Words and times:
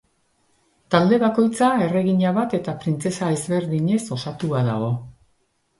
Talde 0.95 1.19
bakoitzak 1.25 1.83
erregina 1.89 2.33
bat 2.39 2.57
eta 2.61 2.77
printzesa 2.85 3.33
ezberdinez 3.39 4.03
osatua 4.19 4.69
dago. 4.75 4.95